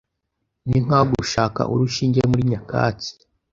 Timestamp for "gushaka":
1.15-1.61